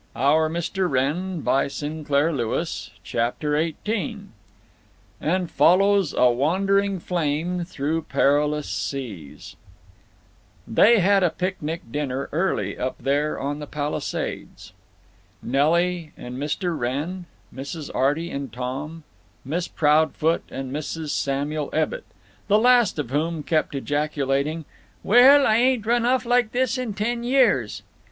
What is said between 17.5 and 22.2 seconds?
Mrs. Arty and Tom, Miss Proudfoot and Mrs. Samuel Ebbitt,